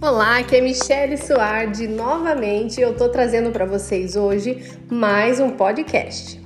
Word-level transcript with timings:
Olá, 0.00 0.38
aqui 0.38 0.54
é 0.54 0.60
Michelle 0.60 1.18
Suardi. 1.18 1.88
Novamente 1.88 2.80
eu 2.80 2.96
tô 2.96 3.08
trazendo 3.08 3.50
para 3.50 3.66
vocês 3.66 4.14
hoje 4.14 4.78
mais 4.88 5.40
um 5.40 5.50
podcast. 5.50 6.40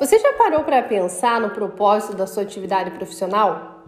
Você 0.00 0.18
já 0.18 0.32
parou 0.32 0.64
para 0.64 0.82
pensar 0.82 1.40
no 1.40 1.50
propósito 1.50 2.16
da 2.16 2.26
sua 2.26 2.42
atividade 2.42 2.90
profissional? 2.90 3.79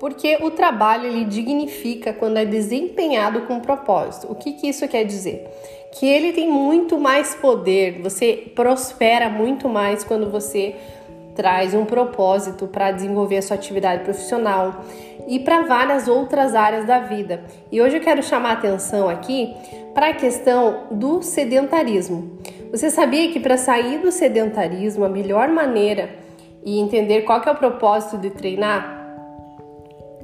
Porque 0.00 0.38
o 0.40 0.50
trabalho 0.50 1.06
ele 1.06 1.26
dignifica 1.26 2.10
quando 2.10 2.38
é 2.38 2.44
desempenhado 2.46 3.42
com 3.42 3.60
propósito. 3.60 4.26
O 4.30 4.34
que, 4.34 4.54
que 4.54 4.66
isso 4.66 4.88
quer 4.88 5.04
dizer? 5.04 5.46
Que 5.92 6.06
ele 6.06 6.32
tem 6.32 6.50
muito 6.50 6.98
mais 6.98 7.34
poder, 7.34 8.00
você 8.00 8.50
prospera 8.56 9.28
muito 9.28 9.68
mais 9.68 10.02
quando 10.02 10.30
você 10.30 10.74
traz 11.36 11.74
um 11.74 11.84
propósito 11.84 12.66
para 12.66 12.90
desenvolver 12.90 13.36
a 13.36 13.42
sua 13.42 13.56
atividade 13.56 14.02
profissional 14.02 14.84
e 15.28 15.38
para 15.38 15.62
várias 15.62 16.08
outras 16.08 16.54
áreas 16.54 16.86
da 16.86 17.00
vida. 17.00 17.44
E 17.70 17.80
hoje 17.80 17.98
eu 17.98 18.00
quero 18.00 18.22
chamar 18.22 18.52
atenção 18.52 19.06
aqui 19.06 19.54
para 19.92 20.08
a 20.08 20.14
questão 20.14 20.86
do 20.90 21.22
sedentarismo. 21.22 22.38
Você 22.70 22.88
sabia 22.88 23.30
que 23.30 23.38
para 23.38 23.58
sair 23.58 23.98
do 23.98 24.10
sedentarismo, 24.10 25.04
a 25.04 25.08
melhor 25.10 25.48
maneira 25.48 26.10
e 26.64 26.78
entender 26.78 27.22
qual 27.22 27.42
é 27.44 27.50
o 27.50 27.56
propósito 27.56 28.16
de 28.16 28.30
treinar 28.30 28.99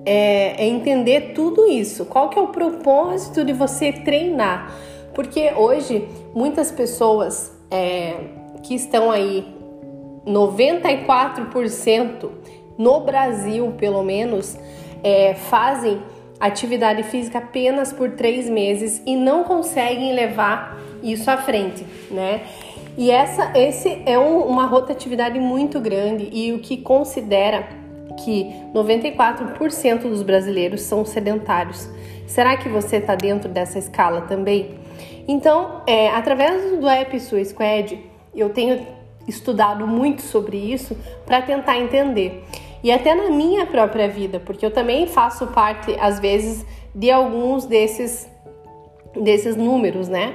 é, 0.07 0.65
é 0.65 0.69
entender 0.69 1.33
tudo 1.35 1.67
isso. 1.67 2.07
Qual 2.07 2.31
que 2.31 2.39
é 2.39 2.43
o 2.43 2.49
propósito 2.49 3.45
de 3.45 3.53
você 3.53 3.93
treinar? 3.93 4.73
Porque 5.13 5.53
hoje 5.57 6.09
muitas 6.33 6.71
pessoas 6.71 7.53
é, 7.71 8.15
que 8.63 8.75
estão 8.75 9.11
aí, 9.11 9.45
94% 10.25 12.31
no 12.79 13.01
Brasil, 13.01 13.75
pelo 13.77 14.03
menos, 14.03 14.57
é, 15.03 15.35
fazem 15.35 16.01
atividade 16.39 17.03
física 17.05 17.39
apenas 17.39 17.93
por 17.93 18.13
três 18.13 18.49
meses 18.49 19.03
e 19.07 19.17
não 19.17 19.45
conseguem 19.45 20.15
levar 20.15 20.79
isso 21.03 21.31
à 21.31 21.37
frente, 21.37 21.85
né? 22.11 22.43
E 22.99 23.11
essa, 23.11 23.53
esse 23.55 24.03
é 24.07 24.19
um, 24.19 24.41
uma 24.41 24.67
rotatividade 24.67 25.39
muito 25.39 25.81
grande 25.81 26.29
e 26.33 26.53
o 26.53 26.59
que 26.59 26.79
considera 26.79 27.69
que 28.19 28.53
94% 28.75 30.03
dos 30.03 30.23
brasileiros 30.23 30.83
são 30.83 31.05
sedentários. 31.05 31.89
Será 32.27 32.57
que 32.57 32.69
você 32.69 32.97
está 32.97 33.15
dentro 33.15 33.49
dessa 33.49 33.79
escala 33.79 34.23
também? 34.23 34.75
Então, 35.29 35.83
é, 35.87 36.09
através 36.11 36.79
do 36.79 36.89
app 36.89 37.19
Sua 37.21 37.45
Squad, 37.45 37.99
eu 38.35 38.51
tenho 38.51 38.87
estudado 39.27 39.87
muito 39.87 40.23
sobre 40.23 40.57
isso 40.57 40.97
para 41.25 41.43
tentar 41.43 41.79
entender. 41.79 42.45
E 42.83 42.93
até 42.93 43.15
na 43.15 43.31
minha 43.31 43.67
própria 43.67 44.09
vida, 44.09 44.39
porque 44.39 44.65
eu 44.65 44.71
também 44.71 45.07
faço 45.07 45.49
parte, 45.49 45.97
às 45.99 46.21
vezes, 46.21 46.65
de 46.95 47.11
alguns 47.11 47.65
desses, 47.65 48.29
desses 49.15 49.57
números, 49.57 50.09
né? 50.09 50.35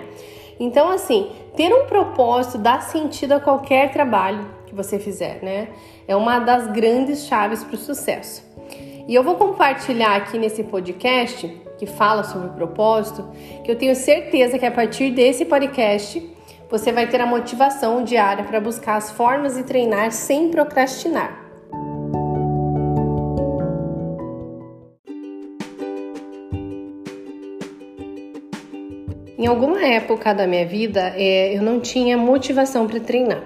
Então, 0.60 0.92
assim, 0.92 1.32
ter 1.56 1.74
um 1.74 1.86
propósito 1.86 2.58
dá 2.58 2.80
sentido 2.80 3.34
a 3.34 3.40
qualquer 3.40 3.92
trabalho 3.92 4.46
que 4.72 4.76
você 4.76 4.98
fizer, 4.98 5.44
né? 5.44 5.68
É 6.08 6.16
uma 6.16 6.40
das 6.40 6.72
grandes 6.72 7.26
chaves 7.28 7.62
para 7.62 7.76
o 7.76 7.78
sucesso. 7.78 8.42
E 9.08 9.14
eu 9.14 9.22
vou 9.22 9.36
compartilhar 9.36 10.16
aqui 10.16 10.38
nesse 10.40 10.64
podcast 10.64 11.48
que 11.78 11.86
fala 11.86 12.24
sobre 12.24 12.50
propósito, 12.50 13.28
que 13.64 13.72
eu 13.72 13.76
tenho 13.76 13.96
certeza 13.96 14.58
que 14.58 14.66
a 14.66 14.72
partir 14.72 15.12
desse 15.12 15.44
podcast 15.44 16.26
você 16.70 16.92
vai 16.94 17.08
ter 17.08 17.20
a 17.20 17.26
motivação 17.26 18.04
diária 18.04 18.46
para 18.46 18.62
buscar 18.62 18.96
as 18.96 19.12
formas 19.12 19.56
de 19.56 19.64
treinar 19.64 20.12
sem 20.14 20.50
procrastinar. 20.50 21.38
Em 29.38 29.48
alguma 29.48 29.84
época 29.86 30.34
da 30.34 30.48
minha 30.48 30.66
vida, 30.66 31.14
é, 31.18 31.58
eu 31.58 31.64
não 31.64 31.80
tinha 31.80 32.16
motivação 32.16 32.88
para 32.88 33.00
treinar. 33.00 33.44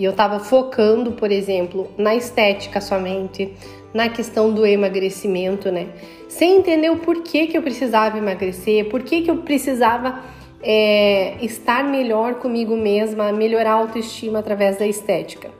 E 0.00 0.04
eu 0.04 0.12
estava 0.12 0.40
focando, 0.40 1.12
por 1.12 1.30
exemplo, 1.30 1.90
na 1.98 2.14
estética 2.14 2.80
somente, 2.80 3.52
na 3.92 4.08
questão 4.08 4.50
do 4.50 4.64
emagrecimento, 4.64 5.70
né? 5.70 5.88
Sem 6.26 6.56
entender 6.56 6.88
o 6.88 6.96
porquê 6.96 7.46
que 7.46 7.58
eu 7.58 7.60
precisava 7.60 8.16
emagrecer, 8.16 8.88
porquê 8.88 9.20
que 9.20 9.30
eu 9.30 9.42
precisava 9.42 10.20
é, 10.62 11.34
estar 11.42 11.84
melhor 11.84 12.36
comigo 12.36 12.74
mesma, 12.78 13.30
melhorar 13.30 13.72
a 13.72 13.74
autoestima 13.74 14.38
através 14.38 14.78
da 14.78 14.86
estética. 14.86 15.50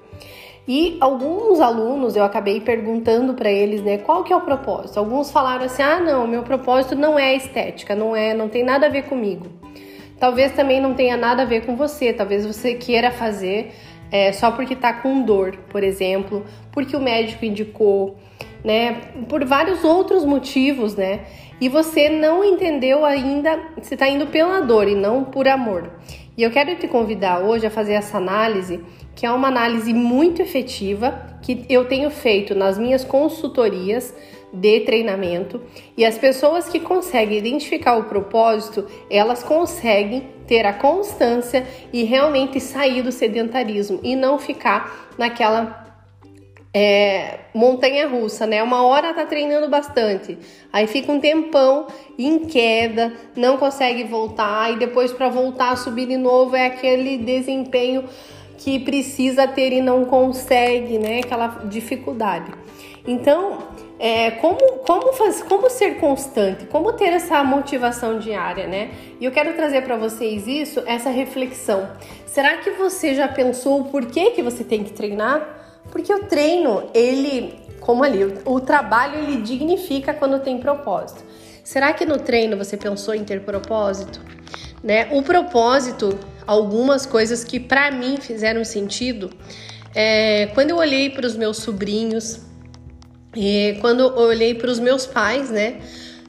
E 0.66 0.96
alguns 1.02 1.60
alunos 1.60 2.16
eu 2.16 2.24
acabei 2.24 2.62
perguntando 2.62 3.34
para 3.34 3.52
eles, 3.52 3.82
né, 3.82 3.98
qual 3.98 4.24
que 4.24 4.32
é 4.32 4.36
o 4.36 4.40
propósito? 4.40 4.96
Alguns 4.96 5.30
falaram 5.30 5.66
assim: 5.66 5.82
"Ah, 5.82 6.00
não, 6.00 6.26
meu 6.26 6.44
propósito 6.44 6.94
não 6.94 7.18
é 7.18 7.36
estética, 7.36 7.94
não 7.94 8.16
é, 8.16 8.32
não 8.32 8.48
tem 8.48 8.64
nada 8.64 8.86
a 8.86 8.88
ver 8.88 9.02
comigo". 9.02 9.48
Talvez 10.18 10.52
também 10.52 10.80
não 10.80 10.94
tenha 10.94 11.16
nada 11.16 11.42
a 11.42 11.46
ver 11.46 11.66
com 11.66 11.76
você, 11.76 12.10
talvez 12.12 12.46
você 12.46 12.74
queira 12.74 13.10
fazer 13.10 13.72
é, 14.10 14.32
só 14.32 14.50
porque 14.50 14.74
tá 14.74 14.92
com 14.92 15.22
dor, 15.22 15.56
por 15.68 15.82
exemplo, 15.82 16.44
porque 16.72 16.96
o 16.96 17.00
médico 17.00 17.44
indicou, 17.44 18.18
né, 18.64 19.00
por 19.28 19.44
vários 19.44 19.84
outros 19.84 20.24
motivos, 20.24 20.94
né? 20.96 21.20
E 21.60 21.68
você 21.68 22.08
não 22.08 22.42
entendeu 22.42 23.04
ainda, 23.04 23.58
você 23.80 23.96
tá 23.96 24.08
indo 24.08 24.26
pela 24.26 24.60
dor 24.60 24.88
e 24.88 24.94
não 24.94 25.24
por 25.24 25.46
amor. 25.46 25.90
E 26.40 26.42
eu 26.42 26.50
quero 26.50 26.74
te 26.76 26.88
convidar 26.88 27.40
hoje 27.40 27.66
a 27.66 27.70
fazer 27.70 27.92
essa 27.92 28.16
análise, 28.16 28.80
que 29.14 29.26
é 29.26 29.30
uma 29.30 29.48
análise 29.48 29.92
muito 29.92 30.40
efetiva 30.40 31.36
que 31.42 31.66
eu 31.68 31.84
tenho 31.84 32.10
feito 32.10 32.54
nas 32.54 32.78
minhas 32.78 33.04
consultorias 33.04 34.14
de 34.50 34.80
treinamento. 34.80 35.60
E 35.98 36.02
as 36.02 36.16
pessoas 36.16 36.66
que 36.66 36.80
conseguem 36.80 37.36
identificar 37.36 37.98
o 37.98 38.04
propósito, 38.04 38.86
elas 39.10 39.42
conseguem 39.42 40.30
ter 40.46 40.64
a 40.64 40.72
constância 40.72 41.66
e 41.92 42.04
realmente 42.04 42.58
sair 42.58 43.02
do 43.02 43.12
sedentarismo 43.12 44.00
e 44.02 44.16
não 44.16 44.38
ficar 44.38 45.10
naquela 45.18 45.89
é, 46.72 47.40
montanha 47.52 48.06
russa, 48.08 48.46
né? 48.46 48.62
Uma 48.62 48.84
hora 48.84 49.12
tá 49.12 49.26
treinando 49.26 49.68
bastante, 49.68 50.38
aí 50.72 50.86
fica 50.86 51.10
um 51.10 51.20
tempão 51.20 51.88
em 52.18 52.40
queda, 52.40 53.12
não 53.36 53.56
consegue 53.56 54.04
voltar, 54.04 54.72
e 54.72 54.76
depois 54.76 55.12
para 55.12 55.28
voltar 55.28 55.70
a 55.72 55.76
subir 55.76 56.06
de 56.06 56.16
novo 56.16 56.54
é 56.54 56.66
aquele 56.66 57.18
desempenho 57.18 58.04
que 58.58 58.78
precisa 58.78 59.48
ter 59.48 59.72
e 59.72 59.80
não 59.80 60.04
consegue, 60.04 60.98
né? 60.98 61.20
Aquela 61.20 61.48
dificuldade. 61.64 62.52
Então, 63.06 63.58
é, 63.98 64.30
como, 64.32 64.58
como, 64.86 65.12
faz, 65.14 65.42
como 65.42 65.68
ser 65.70 65.98
constante, 65.98 66.66
como 66.66 66.92
ter 66.92 67.12
essa 67.12 67.42
motivação 67.42 68.18
diária, 68.18 68.66
né? 68.66 68.90
E 69.18 69.24
eu 69.24 69.32
quero 69.32 69.54
trazer 69.54 69.82
para 69.82 69.96
vocês 69.96 70.46
isso, 70.46 70.82
essa 70.86 71.10
reflexão. 71.10 71.90
Será 72.26 72.58
que 72.58 72.70
você 72.70 73.14
já 73.14 73.26
pensou 73.26 73.84
por 73.84 74.06
que, 74.06 74.30
que 74.30 74.42
você 74.42 74.62
tem 74.62 74.84
que 74.84 74.92
treinar? 74.92 75.59
Porque 75.90 76.12
o 76.12 76.24
treino, 76.24 76.88
ele, 76.94 77.58
como 77.80 78.04
ali, 78.04 78.24
o, 78.44 78.60
trabalho 78.60 79.18
ele 79.18 79.42
dignifica 79.42 80.14
quando 80.14 80.40
tem 80.40 80.58
propósito. 80.58 81.24
Será 81.64 81.92
que 81.92 82.04
no 82.04 82.18
treino 82.18 82.56
você 82.56 82.76
pensou 82.76 83.14
em 83.14 83.24
ter 83.24 83.42
propósito? 83.42 84.20
Né? 84.82 85.08
O 85.12 85.22
propósito, 85.22 86.18
algumas 86.46 87.06
coisas 87.06 87.44
que 87.44 87.60
para 87.60 87.90
mim 87.90 88.16
fizeram 88.16 88.64
sentido, 88.64 89.30
é, 89.94 90.46
quando 90.54 90.70
eu 90.70 90.76
olhei 90.76 91.10
para 91.10 91.26
os 91.26 91.36
meus 91.36 91.58
sobrinhos, 91.58 92.40
e 93.34 93.76
quando 93.80 94.00
eu 94.00 94.16
olhei 94.16 94.54
para 94.54 94.70
os 94.70 94.78
meus 94.78 95.06
pais, 95.06 95.50
né, 95.50 95.80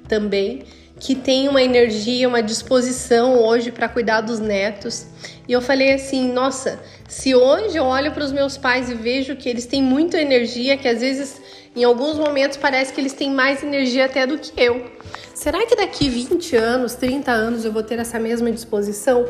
também, 0.08 0.64
que 1.02 1.16
tem 1.16 1.50
uma 1.50 1.64
energia, 1.64 2.28
uma 2.28 2.44
disposição 2.44 3.44
hoje 3.44 3.72
para 3.72 3.90
cuidar 3.90 4.22
dos 4.22 4.40
netos. 4.40 5.08
E 5.48 5.52
eu 5.52 5.60
falei 5.60 5.92
assim: 5.94 6.32
nossa, 6.32 6.80
se 7.10 7.34
hoje 7.34 7.76
eu 7.76 7.86
olho 7.86 8.12
para 8.12 8.24
os 8.24 8.32
meus 8.32 8.56
pais 8.56 8.88
e 8.88 8.94
vejo 8.94 9.36
que 9.36 9.50
eles 9.50 9.66
têm 9.66 9.82
muita 9.82 10.22
energia, 10.22 10.78
que 10.78 10.88
às 10.88 11.02
vezes 11.02 11.42
em 11.76 11.84
alguns 11.84 12.20
momentos 12.20 12.56
parece 12.56 12.94
que 12.94 13.02
eles 13.02 13.14
têm 13.14 13.32
mais 13.32 13.64
energia 13.64 14.06
até 14.06 14.28
do 14.28 14.38
que 14.38 14.54
eu. 14.56 14.92
Será 15.34 15.66
que 15.66 15.76
daqui 15.76 16.08
20 16.08 16.56
anos, 16.56 16.94
30 16.94 17.32
anos 17.32 17.66
eu 17.66 17.72
vou 17.72 17.82
ter 17.82 17.98
essa 17.98 18.20
mesma 18.20 18.52
disposição? 18.52 19.26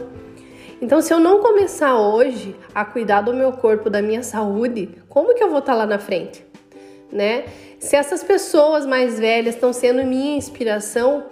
Então, 0.81 1.01
se 1.01 1.13
eu 1.13 1.19
não 1.19 1.39
começar 1.39 1.95
hoje 1.95 2.53
a 2.75 2.83
cuidar 2.83 3.21
do 3.21 3.33
meu 3.33 3.53
corpo, 3.53 3.89
da 3.89 4.01
minha 4.01 4.23
saúde, 4.23 4.89
como 5.07 5.33
que 5.33 5.41
eu 5.41 5.49
vou 5.49 5.59
estar 5.59 5.71
tá 5.71 5.77
lá 5.77 5.85
na 5.85 5.99
frente? 5.99 6.43
né? 7.11 7.45
Se 7.79 7.95
essas 7.95 8.23
pessoas 8.23 8.85
mais 8.85 9.19
velhas 9.19 9.55
estão 9.55 9.73
sendo 9.73 10.03
minha 10.03 10.37
inspiração, 10.37 11.25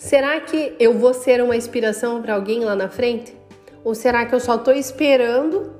será 0.00 0.40
que 0.40 0.74
eu 0.80 0.94
vou 0.94 1.12
ser 1.12 1.42
uma 1.42 1.54
inspiração 1.54 2.22
para 2.22 2.34
alguém 2.34 2.64
lá 2.64 2.74
na 2.74 2.88
frente? 2.88 3.36
Ou 3.84 3.94
será 3.94 4.24
que 4.24 4.34
eu 4.34 4.40
só 4.40 4.54
estou 4.54 4.72
esperando 4.72 5.74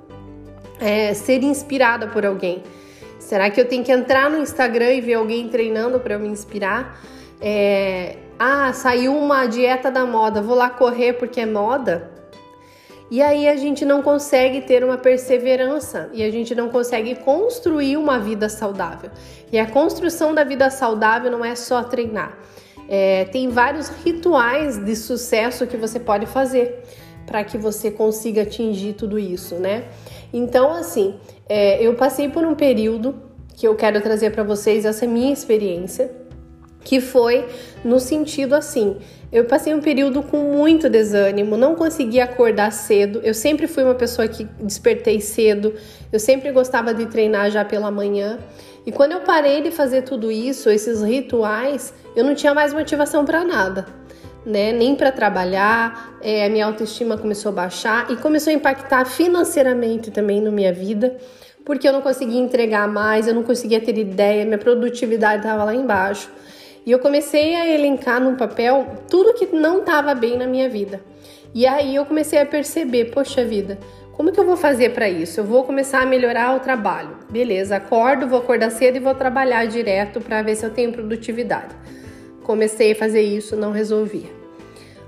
é, 0.79 1.15
ser 1.15 1.43
inspirada 1.43 2.07
por 2.07 2.27
alguém? 2.27 2.63
Será 3.19 3.49
que 3.49 3.59
eu 3.59 3.67
tenho 3.67 3.83
que 3.83 3.91
entrar 3.91 4.29
no 4.29 4.37
Instagram 4.37 4.93
e 4.93 5.01
ver 5.01 5.15
alguém 5.15 5.49
treinando 5.49 5.99
para 5.99 6.19
me 6.19 6.29
inspirar? 6.29 7.01
É, 7.41 8.17
ah, 8.39 8.71
saiu 8.75 9.17
uma 9.17 9.47
dieta 9.47 9.91
da 9.91 10.05
moda, 10.05 10.43
vou 10.43 10.55
lá 10.55 10.69
correr 10.69 11.15
porque 11.15 11.41
é 11.41 11.47
moda? 11.47 12.11
E 13.11 13.23
aí 13.23 13.49
a 13.49 13.57
gente 13.57 13.87
não 13.87 14.03
consegue 14.03 14.61
ter 14.61 14.85
uma 14.85 14.99
perseverança 14.99 16.11
e 16.13 16.23
a 16.23 16.31
gente 16.31 16.55
não 16.55 16.69
consegue 16.69 17.15
construir 17.15 17.97
uma 17.97 18.19
vida 18.19 18.51
saudável. 18.51 19.11
E 19.51 19.59
a 19.59 19.67
construção 19.67 20.35
da 20.35 20.45
vida 20.45 20.71
saudável 20.71 21.31
não 21.31 21.43
é 21.43 21.55
só 21.55 21.83
treinar. 21.83 22.39
É, 22.93 23.25
tem 23.27 23.49
vários 23.49 23.89
rituais 24.05 24.77
de 24.77 24.97
sucesso 24.97 25.65
que 25.65 25.77
você 25.77 26.01
pode 26.01 26.27
fazer 26.27 26.83
para 27.25 27.45
que 27.45 27.57
você 27.57 27.89
consiga 27.89 28.43
atingir 28.43 28.95
tudo 28.95 29.17
isso, 29.17 29.55
né? 29.55 29.85
Então, 30.33 30.73
assim, 30.73 31.15
é, 31.49 31.81
eu 31.81 31.95
passei 31.95 32.29
por 32.29 32.45
um 32.45 32.57
período 32.57 33.15
que 33.55 33.69
eu 33.69 33.77
quero 33.77 34.01
trazer 34.01 34.33
para 34.33 34.43
vocês 34.43 34.85
essa 34.85 35.07
minha 35.07 35.33
experiência, 35.33 36.11
que 36.85 37.01
foi 37.01 37.47
no 37.85 38.01
sentido 38.01 38.55
assim, 38.55 38.97
eu 39.33 39.45
passei 39.45 39.73
um 39.73 39.81
período 39.81 40.23
com 40.23 40.39
muito 40.39 40.89
desânimo, 40.89 41.57
não 41.57 41.77
conseguia 41.77 42.25
acordar 42.25 42.73
cedo. 42.73 43.21
Eu 43.23 43.33
sempre 43.33 43.69
fui 43.69 43.85
uma 43.85 43.95
pessoa 43.95 44.27
que 44.27 44.45
despertei 44.61 45.21
cedo, 45.21 45.73
eu 46.13 46.19
sempre 46.19 46.51
gostava 46.51 46.93
de 46.93 47.07
treinar 47.07 47.51
já 47.51 47.65
pela 47.65 47.91
manhã. 47.91 48.39
E 48.85 48.91
quando 48.91 49.13
eu 49.13 49.21
parei 49.21 49.63
de 49.63 49.71
fazer 49.71 50.03
tudo 50.03 50.33
isso, 50.33 50.69
esses 50.69 51.03
rituais, 51.03 51.95
eu 52.17 52.25
não 52.25 52.35
tinha 52.35 52.53
mais 52.53 52.73
motivação 52.73 53.25
para 53.25 53.45
nada, 53.45 53.87
né? 54.45 54.73
Nem 54.73 54.97
para 54.97 55.13
trabalhar, 55.13 56.19
é, 56.21 56.47
a 56.47 56.51
minha 56.51 56.67
autoestima 56.67 57.17
começou 57.17 57.51
a 57.51 57.55
baixar 57.55 58.11
e 58.11 58.17
começou 58.17 58.51
a 58.51 58.55
impactar 58.55 59.05
financeiramente 59.05 60.11
também 60.11 60.41
na 60.41 60.51
minha 60.51 60.73
vida, 60.73 61.17
porque 61.65 61.87
eu 61.87 61.93
não 61.93 62.01
conseguia 62.01 62.41
entregar 62.41 62.89
mais, 62.89 63.29
eu 63.29 63.35
não 63.35 63.45
conseguia 63.45 63.81
ter 63.81 63.97
ideia, 63.97 64.45
minha 64.45 64.59
produtividade 64.59 65.43
estava 65.43 65.63
lá 65.63 65.75
embaixo. 65.75 66.29
E 66.91 66.93
eu 66.93 66.99
comecei 66.99 67.55
a 67.55 67.73
elencar 67.73 68.21
num 68.21 68.35
papel 68.35 68.85
tudo 69.09 69.35
que 69.35 69.47
não 69.55 69.79
estava 69.79 70.13
bem 70.13 70.37
na 70.37 70.49
minha 70.49 70.69
vida. 70.69 71.01
E 71.55 71.65
aí 71.65 71.95
eu 71.95 72.05
comecei 72.05 72.41
a 72.41 72.45
perceber, 72.45 73.13
poxa 73.13 73.45
vida, 73.45 73.79
como 74.11 74.33
que 74.33 74.41
eu 74.41 74.45
vou 74.45 74.57
fazer 74.57 74.91
para 74.91 75.09
isso? 75.09 75.39
Eu 75.39 75.45
vou 75.45 75.63
começar 75.63 76.03
a 76.03 76.05
melhorar 76.05 76.57
o 76.57 76.59
trabalho. 76.59 77.17
Beleza, 77.31 77.77
acordo, 77.77 78.27
vou 78.27 78.41
acordar 78.41 78.73
cedo 78.73 78.97
e 78.97 78.99
vou 78.99 79.15
trabalhar 79.15 79.67
direto 79.67 80.21
para 80.21 80.43
ver 80.43 80.57
se 80.57 80.67
eu 80.67 80.71
tenho 80.71 80.91
produtividade. 80.91 81.77
Comecei 82.43 82.91
a 82.91 82.97
fazer 82.97 83.23
isso, 83.23 83.55
não 83.55 83.71
resolvia. 83.71 84.33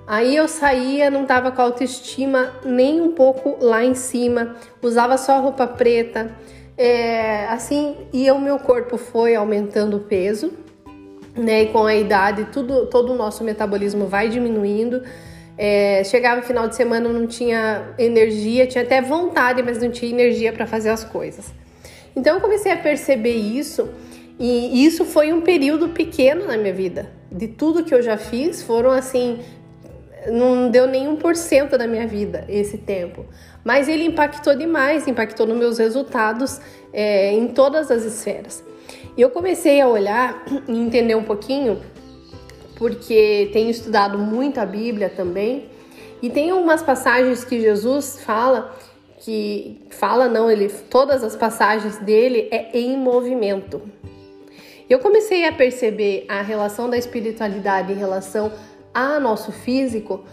Aí 0.06 0.36
eu 0.36 0.46
saía, 0.46 1.10
não 1.10 1.26
tava 1.26 1.50
com 1.50 1.62
autoestima 1.62 2.52
nem 2.64 3.00
um 3.00 3.10
pouco 3.10 3.56
lá 3.60 3.84
em 3.84 3.94
cima, 3.94 4.54
usava 4.80 5.18
só 5.18 5.40
roupa 5.40 5.66
preta, 5.66 6.32
é, 6.78 7.48
assim, 7.48 7.96
e 8.12 8.30
o 8.30 8.38
meu 8.38 8.60
corpo 8.60 8.96
foi 8.96 9.34
aumentando 9.34 9.96
o 9.96 10.00
peso, 10.00 10.52
né? 11.36 11.62
E 11.62 11.66
com 11.66 11.86
a 11.86 11.94
idade, 11.94 12.46
tudo, 12.52 12.86
todo 12.86 13.12
o 13.12 13.16
nosso 13.16 13.42
metabolismo 13.44 14.06
vai 14.06 14.28
diminuindo. 14.28 15.02
É, 15.56 16.02
chegava 16.04 16.36
no 16.36 16.42
final 16.42 16.66
de 16.66 16.74
semana, 16.74 17.08
não 17.08 17.26
tinha 17.26 17.94
energia, 17.98 18.66
tinha 18.66 18.84
até 18.84 19.00
vontade, 19.00 19.62
mas 19.62 19.82
não 19.82 19.90
tinha 19.90 20.10
energia 20.10 20.52
para 20.52 20.66
fazer 20.66 20.90
as 20.90 21.04
coisas. 21.04 21.52
Então 22.16 22.36
eu 22.36 22.40
comecei 22.40 22.72
a 22.72 22.76
perceber 22.76 23.34
isso, 23.34 23.88
e 24.38 24.84
isso 24.84 25.04
foi 25.04 25.32
um 25.32 25.40
período 25.40 25.90
pequeno 25.90 26.46
na 26.46 26.56
minha 26.56 26.72
vida. 26.72 27.10
De 27.30 27.48
tudo 27.48 27.84
que 27.84 27.94
eu 27.94 28.02
já 28.02 28.16
fiz, 28.16 28.62
foram 28.62 28.90
assim, 28.90 29.40
não 30.30 30.70
deu 30.70 30.86
nenhum 30.86 31.16
por 31.16 31.36
cento 31.36 31.78
da 31.78 31.86
minha 31.86 32.06
vida 32.06 32.44
esse 32.48 32.78
tempo. 32.78 33.24
Mas 33.64 33.88
ele 33.88 34.04
impactou 34.04 34.54
demais, 34.56 35.06
impactou 35.06 35.46
nos 35.46 35.56
meus 35.56 35.78
resultados 35.78 36.60
é, 36.92 37.32
em 37.32 37.48
todas 37.48 37.90
as 37.90 38.04
esferas. 38.04 38.64
Eu 39.16 39.30
comecei 39.30 39.80
a 39.80 39.88
olhar 39.88 40.44
e 40.66 40.72
entender 40.72 41.14
um 41.14 41.24
pouquinho, 41.24 41.80
porque 42.76 43.50
tenho 43.52 43.70
estudado 43.70 44.18
muito 44.18 44.58
a 44.58 44.66
Bíblia 44.66 45.10
também, 45.10 45.68
e 46.22 46.30
tem 46.30 46.50
algumas 46.50 46.82
passagens 46.82 47.44
que 47.44 47.60
Jesus 47.60 48.22
fala 48.22 48.74
que 49.24 49.80
fala 49.90 50.28
não, 50.28 50.50
ele 50.50 50.68
todas 50.68 51.22
as 51.22 51.36
passagens 51.36 51.96
dele 51.98 52.48
é 52.50 52.76
em 52.76 52.96
movimento. 52.96 53.80
Eu 54.90 54.98
comecei 54.98 55.46
a 55.46 55.52
perceber 55.52 56.24
a 56.28 56.42
relação 56.42 56.90
da 56.90 56.98
espiritualidade 56.98 57.92
em 57.92 57.96
relação 57.96 58.52
a 58.92 59.20
nosso 59.20 59.52
físico, 59.52 60.24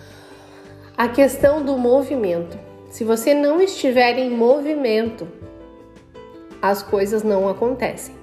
a 0.97 1.07
questão 1.07 1.63
do 1.63 1.77
movimento. 1.77 2.57
Se 2.89 3.03
você 3.03 3.33
não 3.33 3.61
estiver 3.61 4.17
em 4.17 4.31
movimento, 4.31 5.27
as 6.59 6.81
coisas 6.81 7.21
não 7.21 7.47
acontecem. 7.47 8.19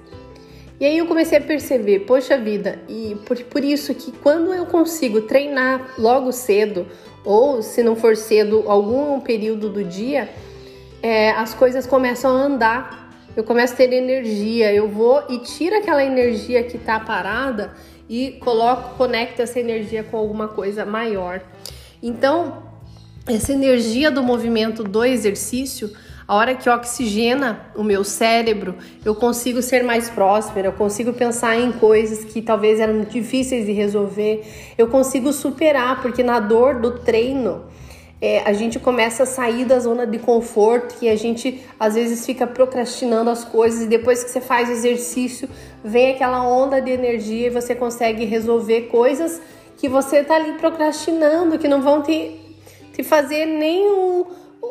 E 0.79 0.85
aí 0.85 0.99
eu 0.99 1.07
comecei 1.07 1.39
a 1.39 1.41
perceber, 1.41 2.01
poxa 2.01 2.37
vida, 2.37 2.79
e 2.87 3.17
por, 3.25 3.35
por 3.45 3.63
isso 3.63 3.95
que 3.95 4.11
quando 4.11 4.53
eu 4.53 4.67
consigo 4.67 5.21
treinar 5.21 5.95
logo 5.97 6.31
cedo, 6.31 6.85
ou 7.25 7.63
se 7.63 7.81
não 7.81 7.95
for 7.95 8.15
cedo, 8.15 8.63
algum 8.67 9.19
período 9.19 9.69
do 9.69 9.83
dia, 9.83 10.29
é, 11.01 11.31
as 11.31 11.53
coisas 11.53 11.87
começam 11.87 12.31
a 12.31 12.41
andar. 12.41 13.07
Eu 13.35 13.43
começo 13.43 13.73
a 13.73 13.77
ter 13.77 13.91
energia, 13.91 14.73
eu 14.73 14.87
vou 14.87 15.23
e 15.29 15.39
tiro 15.39 15.75
aquela 15.75 16.03
energia 16.03 16.63
que 16.63 16.77
está 16.77 16.99
parada 16.99 17.73
e 18.09 18.31
coloco, 18.39 18.95
conecto 18.97 19.41
essa 19.41 19.59
energia 19.59 20.03
com 20.03 20.17
alguma 20.17 20.47
coisa 20.47 20.85
maior. 20.85 21.41
Então, 22.01 22.63
essa 23.27 23.51
energia 23.51 24.09
do 24.09 24.23
movimento 24.23 24.83
do 24.83 25.03
exercício 25.03 25.91
a 26.27 26.35
hora 26.35 26.55
que 26.55 26.69
oxigena 26.69 27.71
o 27.73 27.83
meu 27.83 28.03
cérebro, 28.03 28.75
eu 29.05 29.15
consigo 29.15 29.61
ser 29.61 29.83
mais 29.83 30.09
próspera, 30.09 30.67
eu 30.67 30.73
consigo 30.73 31.13
pensar 31.13 31.57
em 31.57 31.71
coisas 31.71 32.25
que 32.25 32.41
talvez 32.41 32.81
eram 32.81 33.01
difíceis 33.01 33.65
de 33.65 33.71
resolver, 33.71 34.45
eu 34.77 34.87
consigo 34.87 35.31
superar, 35.31 36.01
porque 36.01 36.21
na 36.21 36.41
dor 36.41 36.81
do 36.81 36.99
treino, 36.99 37.63
é, 38.19 38.41
a 38.41 38.51
gente 38.51 38.77
começa 38.77 39.23
a 39.23 39.25
sair 39.25 39.63
da 39.63 39.79
zona 39.79 40.05
de 40.05 40.17
conforto 40.17 40.95
e 41.01 41.07
a 41.07 41.15
gente 41.15 41.63
às 41.79 41.93
vezes 41.95 42.25
fica 42.25 42.45
procrastinando 42.45 43.29
as 43.29 43.45
coisas 43.45 43.83
e 43.83 43.85
depois 43.85 44.23
que 44.23 44.31
você 44.31 44.41
faz 44.41 44.69
exercício 44.69 45.47
vem 45.83 46.11
aquela 46.11 46.45
onda 46.45 46.81
de 46.81 46.89
energia 46.89 47.47
e 47.47 47.49
você 47.51 47.75
consegue 47.75 48.25
resolver 48.25 48.87
coisas 48.87 49.39
que 49.77 49.87
você 49.87 50.23
tá 50.23 50.35
ali 50.35 50.53
procrastinando, 50.53 51.59
que 51.59 51.67
não 51.67 51.81
vão 51.81 52.01
te, 52.01 52.39
te 52.91 53.03
fazer 53.03 53.45
nenhum 53.45 54.25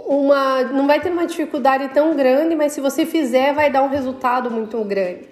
uma, 0.06 0.62
não 0.64 0.86
vai 0.86 1.00
ter 1.00 1.10
uma 1.10 1.26
dificuldade 1.26 1.88
tão 1.88 2.14
grande, 2.14 2.54
mas 2.54 2.72
se 2.72 2.80
você 2.80 3.06
fizer, 3.06 3.52
vai 3.52 3.70
dar 3.70 3.82
um 3.82 3.88
resultado 3.88 4.50
muito 4.50 4.82
grande. 4.84 5.28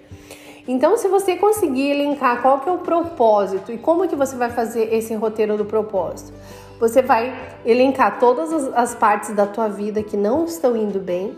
Então, 0.67 0.97
se 0.97 1.07
você 1.07 1.35
conseguir 1.35 1.91
elencar 1.91 2.41
qual 2.41 2.59
que 2.59 2.67
é 2.67 2.71
o 2.71 2.79
propósito 2.79 3.71
e 3.71 3.77
como 3.77 4.07
que 4.07 4.15
você 4.15 4.35
vai 4.35 4.49
fazer 4.49 4.93
esse 4.93 5.13
roteiro 5.13 5.57
do 5.57 5.65
propósito, 5.65 6.33
você 6.79 7.01
vai 7.01 7.33
elencar 7.65 8.19
todas 8.19 8.51
as, 8.51 8.73
as 8.73 8.95
partes 8.95 9.33
da 9.33 9.45
tua 9.45 9.67
vida 9.67 10.01
que 10.01 10.17
não 10.17 10.45
estão 10.45 10.75
indo 10.75 10.99
bem, 10.99 11.35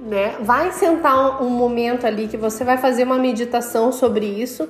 né? 0.00 0.36
Vai 0.40 0.70
sentar 0.72 1.42
um, 1.42 1.46
um 1.46 1.50
momento 1.50 2.06
ali 2.06 2.28
que 2.28 2.36
você 2.36 2.62
vai 2.62 2.76
fazer 2.76 3.04
uma 3.04 3.18
meditação 3.18 3.90
sobre 3.90 4.26
isso. 4.26 4.68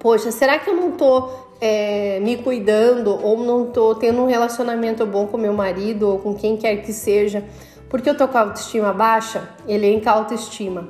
Poxa, 0.00 0.32
será 0.32 0.58
que 0.58 0.68
eu 0.68 0.74
não 0.74 0.92
tô 0.92 1.28
é, 1.60 2.18
me 2.20 2.38
cuidando 2.38 3.10
ou 3.22 3.44
não 3.44 3.66
tô 3.66 3.94
tendo 3.94 4.22
um 4.22 4.26
relacionamento 4.26 5.04
bom 5.04 5.26
com 5.26 5.36
meu 5.36 5.52
marido 5.52 6.08
ou 6.08 6.18
com 6.18 6.34
quem 6.34 6.56
quer 6.56 6.76
que 6.76 6.92
seja, 6.92 7.44
porque 7.88 8.08
eu 8.08 8.16
tô 8.16 8.26
com 8.26 8.38
a 8.38 8.40
autoestima 8.40 8.92
baixa, 8.94 9.50
elenca 9.68 10.10
autoestima. 10.10 10.88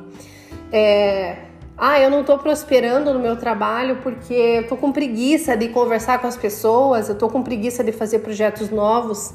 É, 0.72 1.38
ah, 1.76 1.98
eu 1.98 2.08
não 2.08 2.22
tô 2.22 2.38
prosperando 2.38 3.12
no 3.12 3.18
meu 3.18 3.36
trabalho 3.36 3.96
porque 4.02 4.32
eu 4.32 4.68
tô 4.68 4.76
com 4.76 4.92
preguiça 4.92 5.56
de 5.56 5.68
conversar 5.70 6.20
com 6.20 6.28
as 6.28 6.36
pessoas, 6.36 7.08
eu 7.08 7.16
tô 7.18 7.28
com 7.28 7.42
preguiça 7.42 7.82
de 7.82 7.90
fazer 7.90 8.20
projetos 8.20 8.70
novos. 8.70 9.34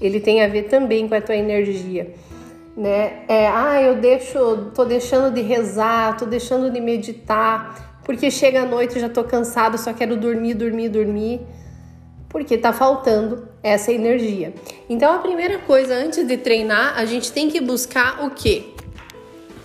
Ele 0.00 0.20
tem 0.20 0.44
a 0.44 0.46
ver 0.46 0.64
também 0.64 1.08
com 1.08 1.14
a 1.16 1.20
tua 1.20 1.34
energia. 1.34 2.14
Né? 2.76 3.24
É, 3.26 3.48
ah, 3.48 3.82
eu 3.82 3.96
deixo, 3.96 4.70
tô 4.72 4.84
deixando 4.84 5.34
de 5.34 5.40
rezar, 5.40 6.16
tô 6.16 6.24
deixando 6.24 6.70
de 6.70 6.80
meditar, 6.80 7.97
porque 8.08 8.30
chega 8.30 8.62
a 8.62 8.64
noite 8.64 8.98
já 8.98 9.10
tô 9.10 9.22
cansado, 9.22 9.76
só 9.76 9.92
quero 9.92 10.16
dormir, 10.16 10.54
dormir, 10.54 10.88
dormir, 10.88 11.42
porque 12.26 12.56
tá 12.56 12.72
faltando 12.72 13.46
essa 13.62 13.92
energia. 13.92 14.54
Então 14.88 15.12
a 15.12 15.18
primeira 15.18 15.58
coisa 15.58 15.92
antes 15.92 16.26
de 16.26 16.38
treinar, 16.38 16.94
a 16.96 17.04
gente 17.04 17.30
tem 17.30 17.50
que 17.50 17.60
buscar 17.60 18.24
o 18.24 18.30
quê? 18.30 18.70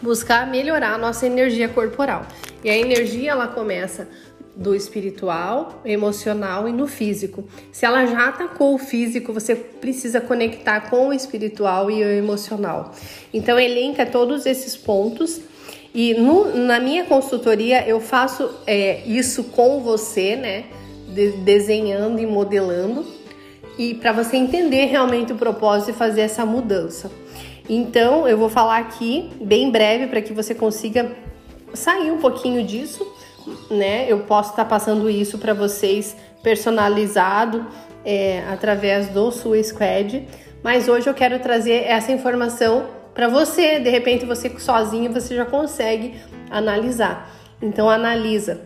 Buscar 0.01 0.45
melhorar 0.45 0.95
a 0.95 0.97
nossa 0.97 1.25
energia 1.25 1.69
corporal. 1.69 2.25
E 2.61 2.69
a 2.69 2.77
energia 2.77 3.31
ela 3.31 3.47
começa 3.47 4.09
do 4.53 4.75
espiritual, 4.75 5.81
emocional 5.85 6.67
e 6.67 6.73
no 6.73 6.85
físico. 6.85 7.45
Se 7.71 7.85
ela 7.85 8.05
já 8.05 8.27
atacou 8.27 8.75
o 8.75 8.77
físico, 8.77 9.31
você 9.31 9.55
precisa 9.55 10.19
conectar 10.19 10.89
com 10.89 11.07
o 11.07 11.13
espiritual 11.13 11.89
e 11.89 12.03
o 12.03 12.07
emocional. 12.11 12.93
Então 13.33 13.57
elenca 13.57 14.05
todos 14.05 14.45
esses 14.45 14.75
pontos 14.75 15.39
e 15.93 16.13
no, 16.15 16.55
na 16.55 16.79
minha 16.79 17.05
consultoria 17.05 17.87
eu 17.87 17.99
faço 17.99 18.49
é, 18.65 19.01
isso 19.05 19.43
com 19.45 19.79
você, 19.81 20.35
né? 20.35 20.65
De, 21.07 21.31
desenhando 21.31 22.19
e 22.19 22.25
modelando, 22.25 23.05
e 23.77 23.93
para 23.93 24.11
você 24.11 24.37
entender 24.37 24.85
realmente 24.85 25.31
o 25.31 25.35
propósito 25.35 25.91
e 25.91 25.93
fazer 25.93 26.21
essa 26.21 26.45
mudança. 26.45 27.11
Então 27.69 28.27
eu 28.27 28.37
vou 28.37 28.49
falar 28.49 28.79
aqui 28.79 29.29
bem 29.39 29.69
breve 29.69 30.07
para 30.07 30.21
que 30.21 30.33
você 30.33 30.55
consiga 30.55 31.11
sair 31.73 32.11
um 32.11 32.17
pouquinho 32.17 32.63
disso, 32.63 33.05
né? 33.69 34.05
Eu 34.07 34.21
posso 34.21 34.51
estar 34.51 34.63
tá 34.63 34.69
passando 34.69 35.09
isso 35.09 35.37
para 35.37 35.53
vocês 35.53 36.15
personalizado 36.41 37.65
é, 38.03 38.43
através 38.49 39.07
do 39.09 39.31
Sua 39.31 39.61
Squad, 39.63 40.27
Mas 40.61 40.87
hoje 40.87 41.07
eu 41.09 41.13
quero 41.13 41.39
trazer 41.39 41.83
essa 41.83 42.11
informação 42.11 42.85
para 43.13 43.27
você. 43.27 43.79
De 43.79 43.89
repente 43.89 44.25
você 44.25 44.49
sozinho 44.57 45.11
você 45.11 45.35
já 45.35 45.45
consegue 45.45 46.15
analisar. 46.49 47.29
Então 47.61 47.89
analisa, 47.89 48.61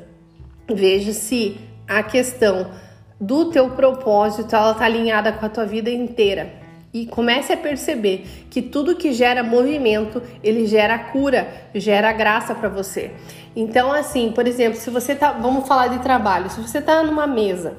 veja 0.67 1.13
se 1.13 1.59
a 1.87 2.01
questão 2.01 2.71
do 3.19 3.49
teu 3.51 3.71
propósito 3.71 4.55
ela 4.55 4.71
está 4.71 4.85
alinhada 4.85 5.31
com 5.31 5.45
a 5.45 5.49
tua 5.49 5.65
vida 5.65 5.89
inteira 5.89 6.67
e 6.93 7.05
comece 7.05 7.53
a 7.53 7.57
perceber 7.57 8.25
que 8.49 8.61
tudo 8.61 8.95
que 8.95 9.11
gera 9.11 9.43
movimento, 9.43 10.21
ele 10.43 10.65
gera 10.65 10.97
cura, 10.97 11.47
gera 11.75 12.11
graça 12.11 12.55
para 12.55 12.69
você. 12.69 13.11
Então, 13.55 13.91
assim, 13.91 14.31
por 14.31 14.47
exemplo, 14.47 14.79
se 14.79 14.89
você 14.89 15.15
tá, 15.15 15.31
vamos 15.31 15.67
falar 15.67 15.87
de 15.87 15.99
trabalho, 15.99 16.49
se 16.49 16.61
você 16.61 16.81
tá 16.81 17.03
numa 17.03 17.27
mesa, 17.27 17.77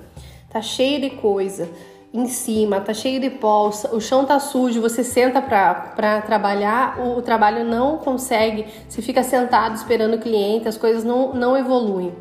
tá 0.50 0.60
cheio 0.60 1.00
de 1.00 1.10
coisa 1.10 1.68
em 2.12 2.26
cima, 2.26 2.80
tá 2.80 2.94
cheio 2.94 3.20
de 3.20 3.28
pó, 3.28 3.70
o 3.92 4.00
chão 4.00 4.24
tá 4.24 4.40
sujo, 4.40 4.80
você 4.80 5.04
senta 5.04 5.42
para 5.42 6.22
trabalhar, 6.22 6.98
o, 6.98 7.18
o, 7.18 7.22
trabalho 7.22 7.64
não 7.64 7.98
consegue, 7.98 8.66
você 8.88 9.02
fica 9.02 9.22
sentado 9.22 9.76
esperando 9.76 10.14
o 10.14 10.18
cliente, 10.18 10.66
as 10.66 10.78
coisas 10.78 11.04
não, 11.04 11.34
não 11.34 11.56
evoluem. 11.56 12.14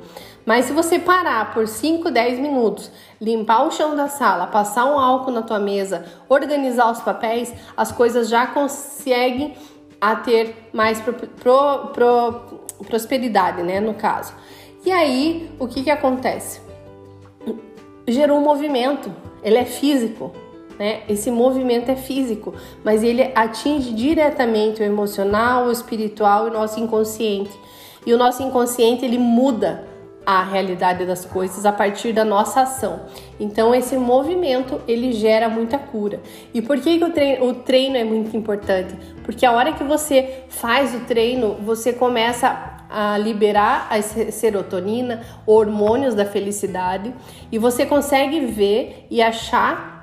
Mas 0.46 0.65
se 0.65 0.74
você 0.74 0.98
parar 1.00 1.53
por 1.53 1.67
5, 1.67 2.10
10 2.10 2.39
minutos, 2.39 2.91
limpar 3.20 3.65
o 3.65 3.72
chão 3.72 3.96
da 3.96 4.08
sala, 4.08 4.48
passar 4.48 4.86
um 4.86 5.00
álcool 5.00 5.32
na 5.32 5.41
tua 5.41 5.60
mesa, 5.60 6.06
organizar 6.29 6.91
os 6.91 7.01
papéis, 7.01 7.53
as 7.75 7.91
coisas 7.91 8.29
já 8.29 8.48
conseguem 8.48 9.56
a 10.00 10.15
ter 10.15 10.70
mais 10.72 11.01
pro, 11.01 11.13
pro, 11.13 11.88
pro, 11.94 12.60
prosperidade, 12.86 13.63
né, 13.63 13.79
no 13.79 13.94
caso. 13.94 14.34
E 14.86 14.91
aí, 14.91 15.50
o 15.60 15.67
que 15.67 15.84
que 15.84 15.91
acontece? 15.91 16.62
Gerou 18.08 18.38
um 18.38 18.44
movimento, 18.44 19.12
ele 19.44 19.58
é 19.58 19.65
físico, 19.65 20.32
né? 20.77 21.01
Esse 21.10 21.32
movimento 21.32 21.89
é 21.89 21.96
físico, 21.96 22.53
mas 22.84 23.03
ele 23.03 23.32
atinge 23.34 23.94
diretamente 23.94 24.82
o 24.82 24.86
emocional, 24.86 25.65
o 25.65 25.72
espiritual 25.72 26.48
e 26.48 26.50
o 26.50 26.53
nosso 26.53 26.79
inconsciente. 26.79 27.51
E 28.06 28.13
o 28.13 28.17
nosso 28.17 28.41
inconsciente 28.44 29.03
ele 29.03 29.17
muda 29.17 29.86
a 30.25 30.44
realidade 30.44 31.06
das 31.06 31.24
coisas 31.24 31.65
a 31.65 31.72
partir 31.72 32.12
da 32.12 32.25
nossa 32.25 32.62
ação. 32.62 33.01
Então 33.39 33.74
esse 33.74 33.98
movimento 33.98 34.82
ele 34.86 35.13
gera 35.13 35.48
muita 35.48 35.77
cura. 35.77 36.20
E 36.53 36.62
por 36.62 36.79
que, 36.82 36.98
que 36.98 37.03
o, 37.06 37.12
treino, 37.12 37.48
o 37.48 37.53
treino 37.53 37.96
é 37.96 38.03
muito 38.03 38.36
importante? 38.36 38.94
Porque 39.24 39.46
a 39.46 39.53
hora 39.53 39.72
que 39.72 39.86
você 39.86 40.44
faz 40.50 40.94
o 40.94 41.00
treino, 41.06 41.56
você 41.63 41.94
começa 41.94 42.76
a 42.89 43.17
liberar 43.17 43.88
a 43.89 44.01
serotonina, 44.01 45.22
hormônios 45.46 46.15
da 46.15 46.25
felicidade, 46.25 47.13
e 47.51 47.58
você 47.58 47.86
consegue 47.86 48.46
ver 48.46 49.08
e 49.10 49.22
achar 49.22 49.98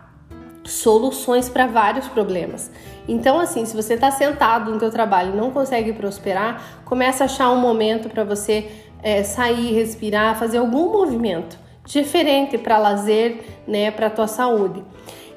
soluções 0.64 1.48
para 1.48 1.66
vários 1.66 2.08
problemas. 2.08 2.70
Então, 3.06 3.38
assim, 3.38 3.64
se 3.64 3.76
você 3.76 3.94
está 3.94 4.10
sentado 4.10 4.70
no 4.70 4.78
teu 4.78 4.90
trabalho 4.90 5.32
e 5.34 5.36
não 5.36 5.50
consegue 5.50 5.92
prosperar, 5.92 6.82
começa 6.84 7.24
a 7.24 7.26
achar 7.26 7.50
um 7.50 7.58
momento 7.58 8.08
para 8.08 8.24
você 8.24 8.70
é, 9.02 9.22
sair, 9.22 9.74
respirar, 9.74 10.38
fazer 10.38 10.58
algum 10.58 10.90
movimento 10.90 11.58
diferente 11.84 12.56
para 12.56 12.78
lazer, 12.78 13.44
né, 13.66 13.90
para 13.90 14.08
tua 14.08 14.26
saúde. 14.26 14.82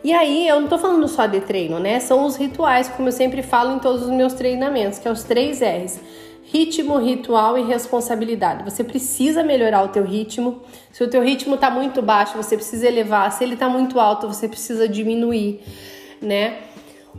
E 0.03 0.13
aí, 0.13 0.47
eu 0.47 0.61
não 0.61 0.69
tô 0.69 0.77
falando 0.77 1.05
só 1.07 1.25
de 1.25 1.41
treino, 1.41 1.79
né? 1.79 1.99
São 1.99 2.25
os 2.25 2.37
rituais, 2.37 2.87
como 2.87 3.09
eu 3.09 3.11
sempre 3.11 3.41
falo 3.41 3.75
em 3.75 3.79
todos 3.79 4.03
os 4.03 4.09
meus 4.09 4.33
treinamentos, 4.33 4.99
que 4.99 5.07
é 5.07 5.11
os 5.11 5.23
três 5.23 5.59
R's. 5.59 5.99
Ritmo, 6.49 6.97
ritual 6.97 7.57
e 7.57 7.63
responsabilidade. 7.63 8.63
Você 8.63 8.81
precisa 8.81 9.43
melhorar 9.43 9.83
o 9.83 9.89
teu 9.89 10.05
ritmo. 10.05 10.61
Se 10.93 11.03
o 11.03 11.09
teu 11.09 11.21
ritmo 11.21 11.57
tá 11.57 11.69
muito 11.69 12.01
baixo, 12.01 12.37
você 12.37 12.55
precisa 12.55 12.87
elevar. 12.87 13.29
Se 13.33 13.43
ele 13.43 13.57
tá 13.57 13.67
muito 13.67 13.99
alto, 13.99 14.27
você 14.29 14.47
precisa 14.47 14.87
diminuir, 14.87 15.59
né? 16.21 16.59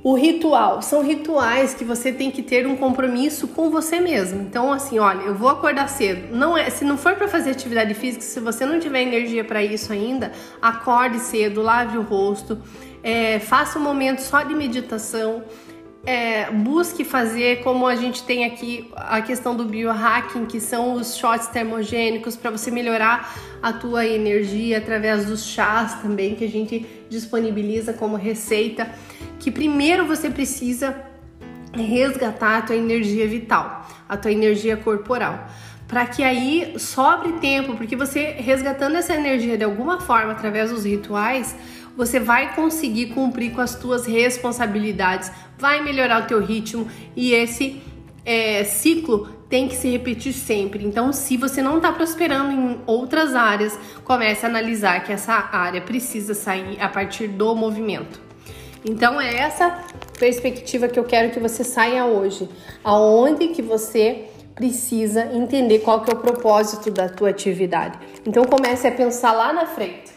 O 0.02 0.14
ritual 0.14 0.80
são 0.80 1.02
rituais 1.02 1.74
que 1.74 1.84
você 1.84 2.10
tem 2.10 2.30
que 2.30 2.40
ter 2.40 2.66
um 2.66 2.76
compromisso 2.76 3.48
com 3.48 3.68
você 3.68 4.00
mesmo. 4.00 4.40
Então, 4.40 4.72
assim, 4.72 4.98
olha, 4.98 5.20
eu 5.22 5.34
vou 5.34 5.48
acordar 5.48 5.88
cedo. 5.88 6.34
Não 6.34 6.56
é, 6.56 6.70
se 6.70 6.84
não 6.84 6.96
for 6.96 7.14
para 7.16 7.26
fazer 7.28 7.50
atividade 7.50 7.92
física, 7.94 8.22
se 8.22 8.40
você 8.40 8.64
não 8.64 8.78
tiver 8.78 9.02
energia 9.02 9.44
para 9.44 9.62
isso 9.62 9.92
ainda, 9.92 10.32
acorde 10.62 11.18
cedo, 11.18 11.60
lave 11.60 11.98
o 11.98 12.02
rosto, 12.02 12.58
é, 13.02 13.40
faça 13.40 13.78
um 13.78 13.82
momento 13.82 14.20
só 14.20 14.42
de 14.42 14.54
meditação 14.54 15.42
é, 16.06 16.50
busque 16.50 17.04
fazer 17.04 17.62
como 17.62 17.86
a 17.86 17.96
gente 17.96 18.22
tem 18.22 18.44
aqui 18.44 18.90
a 18.96 19.20
questão 19.20 19.54
do 19.54 19.64
biohacking, 19.64 20.46
que 20.46 20.60
são 20.60 20.94
os 20.94 21.16
shots 21.16 21.48
termogênicos 21.48 22.36
para 22.36 22.50
você 22.50 22.70
melhorar 22.70 23.34
a 23.62 23.72
tua 23.72 24.06
energia 24.06 24.78
através 24.78 25.26
dos 25.26 25.44
chás 25.44 26.00
também 26.00 26.34
que 26.34 26.44
a 26.44 26.48
gente 26.48 26.86
disponibiliza 27.10 27.92
como 27.92 28.16
receita, 28.16 28.90
que 29.38 29.50
primeiro 29.50 30.06
você 30.06 30.30
precisa 30.30 30.96
resgatar 31.72 32.58
a 32.58 32.62
tua 32.62 32.76
energia 32.76 33.26
vital, 33.26 33.86
a 34.08 34.16
tua 34.16 34.32
energia 34.32 34.76
corporal 34.76 35.46
para 35.88 36.04
que 36.04 36.22
aí 36.22 36.74
sobre 36.78 37.32
tempo, 37.40 37.74
porque 37.74 37.96
você 37.96 38.32
resgatando 38.32 38.96
essa 38.96 39.14
energia 39.14 39.56
de 39.56 39.64
alguma 39.64 39.98
forma 39.98 40.32
através 40.32 40.70
dos 40.70 40.84
rituais, 40.84 41.56
você 41.98 42.20
vai 42.20 42.54
conseguir 42.54 43.06
cumprir 43.06 43.50
com 43.50 43.60
as 43.60 43.74
tuas 43.74 44.06
responsabilidades, 44.06 45.32
vai 45.58 45.82
melhorar 45.82 46.22
o 46.22 46.26
teu 46.28 46.40
ritmo 46.40 46.86
e 47.16 47.32
esse 47.32 47.82
é, 48.24 48.62
ciclo 48.62 49.28
tem 49.48 49.66
que 49.66 49.74
se 49.74 49.90
repetir 49.90 50.32
sempre. 50.32 50.84
Então, 50.84 51.12
se 51.12 51.36
você 51.36 51.60
não 51.60 51.78
está 51.78 51.90
prosperando 51.90 52.52
em 52.52 52.80
outras 52.86 53.34
áreas, 53.34 53.76
comece 54.04 54.46
a 54.46 54.48
analisar 54.48 55.02
que 55.02 55.12
essa 55.12 55.32
área 55.50 55.80
precisa 55.80 56.34
sair 56.34 56.80
a 56.80 56.88
partir 56.88 57.26
do 57.26 57.52
movimento. 57.56 58.20
Então, 58.84 59.20
é 59.20 59.34
essa 59.34 59.82
perspectiva 60.20 60.86
que 60.86 61.00
eu 61.00 61.04
quero 61.04 61.32
que 61.32 61.40
você 61.40 61.64
saia 61.64 62.04
hoje, 62.04 62.48
aonde 62.84 63.48
que 63.48 63.60
você 63.60 64.26
precisa 64.54 65.32
entender 65.34 65.80
qual 65.80 66.02
que 66.02 66.12
é 66.12 66.14
o 66.14 66.18
propósito 66.18 66.92
da 66.92 67.08
tua 67.08 67.30
atividade. 67.30 67.98
Então, 68.24 68.44
comece 68.44 68.86
a 68.86 68.92
pensar 68.92 69.32
lá 69.32 69.52
na 69.52 69.66
frente. 69.66 70.07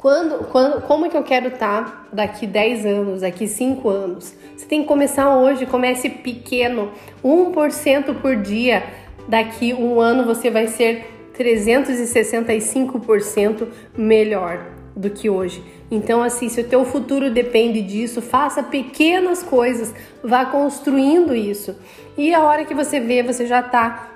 Quando, 0.00 0.46
quando, 0.46 0.82
como 0.82 1.08
que 1.10 1.16
eu 1.16 1.22
quero 1.22 1.48
estar 1.48 1.84
tá 1.84 2.06
daqui 2.10 2.46
10 2.46 2.86
anos, 2.86 3.20
daqui 3.20 3.46
5 3.46 3.86
anos? 3.86 4.34
Você 4.56 4.64
tem 4.64 4.80
que 4.80 4.88
começar 4.88 5.36
hoje, 5.36 5.66
comece 5.66 6.08
pequeno, 6.08 6.90
1% 7.22 8.18
por 8.18 8.34
dia. 8.36 8.82
Daqui 9.28 9.74
um 9.74 10.00
ano 10.00 10.24
você 10.24 10.50
vai 10.50 10.68
ser 10.68 11.04
365% 11.38 13.68
melhor 13.94 14.64
do 14.96 15.10
que 15.10 15.28
hoje. 15.28 15.62
Então, 15.90 16.22
assim, 16.22 16.48
se 16.48 16.62
o 16.62 16.64
teu 16.64 16.86
futuro 16.86 17.30
depende 17.30 17.82
disso, 17.82 18.22
faça 18.22 18.62
pequenas 18.62 19.42
coisas, 19.42 19.94
vá 20.24 20.46
construindo 20.46 21.34
isso. 21.34 21.76
E 22.16 22.32
a 22.32 22.42
hora 22.42 22.64
que 22.64 22.72
você 22.72 23.00
vê, 23.00 23.22
você 23.22 23.46
já 23.46 23.60
está 23.60 24.08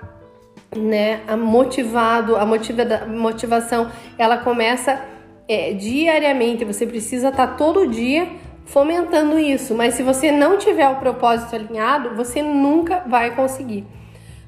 né, 0.75 1.21
motivado, 1.37 2.37
a 2.37 2.47
motiva, 2.47 3.05
motivação, 3.07 3.93
ela 4.17 4.38
começa 4.38 5.12
é, 5.48 5.72
diariamente, 5.72 6.64
você 6.64 6.86
precisa 6.86 7.28
estar 7.28 7.46
tá 7.46 7.54
todo 7.54 7.86
dia 7.86 8.28
fomentando 8.64 9.38
isso. 9.38 9.74
Mas 9.74 9.94
se 9.94 10.02
você 10.02 10.32
não 10.32 10.58
tiver 10.58 10.88
o 10.88 10.96
propósito 10.96 11.54
alinhado, 11.54 12.14
você 12.14 12.42
nunca 12.42 13.02
vai 13.06 13.34
conseguir. 13.34 13.86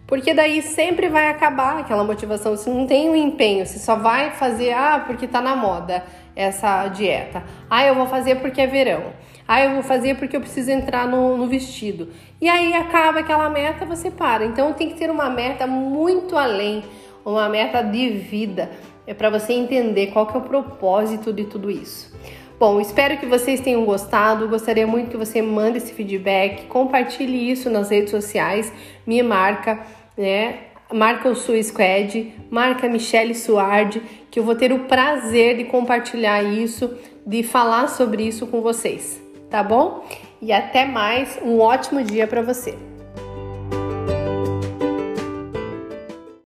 Porque 0.06 0.32
daí 0.32 0.62
sempre 0.62 1.08
vai 1.08 1.28
acabar 1.28 1.80
aquela 1.80 2.04
motivação. 2.04 2.56
Você 2.56 2.70
não 2.70 2.86
tem 2.86 3.08
o 3.08 3.12
um 3.12 3.16
empenho, 3.16 3.66
você 3.66 3.78
só 3.78 3.96
vai 3.96 4.30
fazer, 4.30 4.72
ah, 4.72 5.02
porque 5.06 5.26
tá 5.26 5.40
na 5.40 5.56
moda 5.56 6.04
essa 6.34 6.86
dieta. 6.88 7.42
Ah, 7.68 7.84
eu 7.84 7.94
vou 7.94 8.06
fazer 8.06 8.36
porque 8.36 8.60
é 8.60 8.66
verão. 8.66 9.12
Ah, 9.48 9.64
eu 9.64 9.74
vou 9.74 9.82
fazer 9.82 10.16
porque 10.16 10.36
eu 10.36 10.40
preciso 10.40 10.70
entrar 10.70 11.08
no, 11.08 11.36
no 11.36 11.46
vestido. 11.46 12.08
E 12.40 12.48
aí 12.48 12.72
acaba 12.74 13.20
aquela 13.20 13.50
meta, 13.50 13.84
você 13.84 14.10
para. 14.10 14.44
Então 14.44 14.72
tem 14.72 14.88
que 14.90 14.94
ter 14.96 15.10
uma 15.10 15.28
meta 15.28 15.66
muito 15.66 16.36
além, 16.36 16.84
uma 17.24 17.48
meta 17.48 17.82
de 17.82 18.10
vida 18.10 18.70
é 19.06 19.14
para 19.14 19.30
você 19.30 19.52
entender 19.52 20.08
qual 20.08 20.26
que 20.26 20.36
é 20.36 20.40
o 20.40 20.42
propósito 20.42 21.32
de 21.32 21.44
tudo 21.44 21.70
isso. 21.70 22.14
Bom, 22.58 22.80
espero 22.80 23.18
que 23.18 23.26
vocês 23.26 23.60
tenham 23.60 23.84
gostado. 23.84 24.48
Gostaria 24.48 24.86
muito 24.86 25.10
que 25.10 25.16
você 25.16 25.42
mande 25.42 25.76
esse 25.76 25.92
feedback, 25.92 26.66
compartilhe 26.66 27.50
isso 27.50 27.68
nas 27.68 27.90
redes 27.90 28.10
sociais, 28.10 28.72
me 29.06 29.22
marca, 29.22 29.80
né? 30.16 30.60
Marca 30.92 31.28
o 31.28 31.34
Sua 31.34 31.62
Squad, 31.62 32.32
marca 32.48 32.86
a 32.86 32.90
Michelle 32.90 33.34
Suardi, 33.34 34.00
que 34.30 34.38
eu 34.38 34.44
vou 34.44 34.54
ter 34.54 34.72
o 34.72 34.84
prazer 34.84 35.56
de 35.56 35.64
compartilhar 35.64 36.42
isso, 36.42 36.96
de 37.26 37.42
falar 37.42 37.88
sobre 37.88 38.22
isso 38.22 38.46
com 38.46 38.62
vocês, 38.62 39.20
tá 39.50 39.62
bom? 39.62 40.06
E 40.40 40.52
até 40.52 40.86
mais, 40.86 41.38
um 41.42 41.58
ótimo 41.58 42.02
dia 42.04 42.26
para 42.26 42.40
você. 42.40 42.95